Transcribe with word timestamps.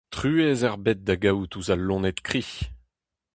Truez 0.13 0.61
ebet 0.69 0.99
da 1.07 1.15
gaout 1.21 1.53
ouzh 1.57 1.71
al 1.73 1.81
loened 1.87 2.19
kriz! 2.27 2.51